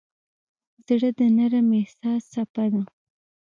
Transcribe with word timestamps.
زړه 0.85 1.09
د 1.19 1.21
نرم 1.37 1.67
احساس 1.79 2.21
څپه 2.33 2.65
ده. 2.73 2.81